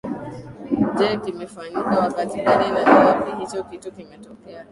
[0.97, 4.59] Je kimefaanyika wakati gani na ni wapi hicho kitu kimetokea